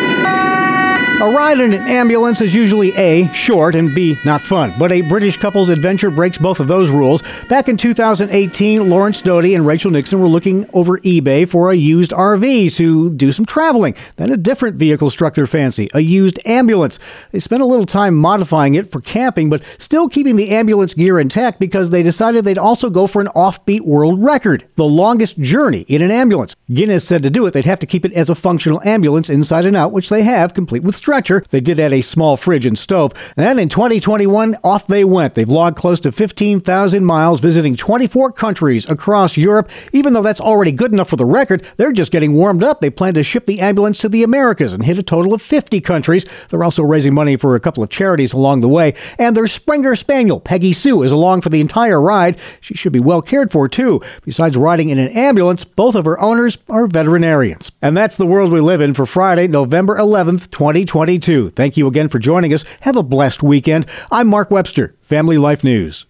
A 1.18 1.30
ride 1.30 1.60
in 1.60 1.72
an 1.72 1.80
ambulance 1.88 2.42
is 2.42 2.54
usually 2.54 2.94
A, 2.98 3.26
short, 3.28 3.74
and 3.74 3.94
B, 3.94 4.18
not 4.26 4.42
fun. 4.42 4.74
But 4.78 4.92
a 4.92 5.00
British 5.00 5.38
couple's 5.38 5.70
adventure 5.70 6.10
breaks 6.10 6.36
both 6.36 6.60
of 6.60 6.68
those 6.68 6.90
rules. 6.90 7.22
Back 7.48 7.70
in 7.70 7.78
2018, 7.78 8.90
Lawrence 8.90 9.22
Doty 9.22 9.54
and 9.54 9.66
Rachel 9.66 9.90
Nixon 9.90 10.20
were 10.20 10.28
looking 10.28 10.68
over 10.74 10.98
eBay 10.98 11.48
for 11.48 11.70
a 11.70 11.74
used 11.74 12.12
RV 12.12 12.76
to 12.76 13.14
do 13.14 13.32
some 13.32 13.46
traveling. 13.46 13.94
Then 14.16 14.30
a 14.30 14.36
different 14.36 14.76
vehicle 14.76 15.08
struck 15.08 15.34
their 15.34 15.46
fancy, 15.46 15.88
a 15.94 16.00
used 16.00 16.38
ambulance. 16.44 16.98
They 17.30 17.40
spent 17.40 17.62
a 17.62 17.66
little 17.66 17.86
time 17.86 18.14
modifying 18.14 18.74
it 18.74 18.92
for 18.92 19.00
camping, 19.00 19.48
but 19.48 19.64
still 19.78 20.10
keeping 20.10 20.36
the 20.36 20.50
ambulance 20.50 20.92
gear 20.92 21.18
intact 21.18 21.58
because 21.58 21.88
they 21.88 22.02
decided 22.02 22.44
they'd 22.44 22.58
also 22.58 22.90
go 22.90 23.06
for 23.06 23.22
an 23.22 23.28
offbeat 23.28 23.80
world 23.80 24.22
record 24.22 24.68
the 24.74 24.84
longest 24.84 25.38
journey 25.38 25.86
in 25.88 26.02
an 26.02 26.10
ambulance. 26.10 26.54
Guinness 26.70 27.08
said 27.08 27.22
to 27.22 27.30
do 27.30 27.46
it, 27.46 27.54
they'd 27.54 27.64
have 27.64 27.78
to 27.78 27.86
keep 27.86 28.04
it 28.04 28.12
as 28.12 28.28
a 28.28 28.34
functional 28.34 28.82
ambulance 28.82 29.30
inside 29.30 29.64
and 29.64 29.76
out, 29.76 29.92
which 29.92 30.10
they 30.10 30.22
have, 30.22 30.52
complete 30.52 30.82
with 30.82 31.05
stretcher. 31.06 31.44
They 31.50 31.60
did 31.60 31.78
add 31.78 31.92
a 31.92 32.00
small 32.00 32.36
fridge 32.36 32.66
and 32.66 32.76
stove. 32.76 33.12
And 33.36 33.46
then 33.46 33.60
in 33.60 33.68
2021, 33.68 34.56
off 34.64 34.88
they 34.88 35.04
went. 35.04 35.34
They've 35.34 35.48
logged 35.48 35.76
close 35.76 36.00
to 36.00 36.10
15,000 36.10 37.04
miles, 37.04 37.38
visiting 37.38 37.76
24 37.76 38.32
countries 38.32 38.90
across 38.90 39.36
Europe. 39.36 39.70
Even 39.92 40.14
though 40.14 40.22
that's 40.22 40.40
already 40.40 40.72
good 40.72 40.92
enough 40.92 41.08
for 41.08 41.14
the 41.14 41.24
record, 41.24 41.64
they're 41.76 41.92
just 41.92 42.10
getting 42.10 42.32
warmed 42.32 42.64
up. 42.64 42.80
They 42.80 42.90
plan 42.90 43.14
to 43.14 43.22
ship 43.22 43.46
the 43.46 43.60
ambulance 43.60 43.98
to 43.98 44.08
the 44.08 44.24
Americas 44.24 44.72
and 44.72 44.82
hit 44.82 44.98
a 44.98 45.02
total 45.04 45.32
of 45.32 45.40
50 45.40 45.80
countries. 45.80 46.24
They're 46.48 46.64
also 46.64 46.82
raising 46.82 47.14
money 47.14 47.36
for 47.36 47.54
a 47.54 47.60
couple 47.60 47.84
of 47.84 47.88
charities 47.88 48.32
along 48.32 48.62
the 48.62 48.68
way. 48.68 48.94
And 49.16 49.36
their 49.36 49.46
Springer 49.46 49.94
Spaniel, 49.94 50.40
Peggy 50.40 50.72
Sue, 50.72 51.04
is 51.04 51.12
along 51.12 51.42
for 51.42 51.50
the 51.50 51.60
entire 51.60 52.00
ride. 52.00 52.36
She 52.60 52.74
should 52.74 52.92
be 52.92 52.98
well 52.98 53.22
cared 53.22 53.52
for, 53.52 53.68
too. 53.68 54.02
Besides 54.24 54.56
riding 54.56 54.88
in 54.88 54.98
an 54.98 55.10
ambulance, 55.10 55.62
both 55.62 55.94
of 55.94 56.04
her 56.04 56.18
owners 56.18 56.58
are 56.68 56.88
veterinarians. 56.88 57.70
And 57.80 57.96
that's 57.96 58.16
the 58.16 58.26
world 58.26 58.50
we 58.50 58.58
live 58.58 58.80
in 58.80 58.92
for 58.92 59.06
Friday, 59.06 59.46
November 59.46 59.96
11th, 59.96 60.50
2020. 60.50 60.95
2022. 60.96 61.50
Thank 61.50 61.76
you 61.76 61.86
again 61.86 62.08
for 62.08 62.18
joining 62.18 62.54
us. 62.54 62.64
Have 62.80 62.96
a 62.96 63.02
blessed 63.02 63.42
weekend. 63.42 63.84
I'm 64.10 64.28
Mark 64.28 64.50
Webster, 64.50 64.96
Family 65.02 65.36
Life 65.36 65.62
News. 65.62 66.04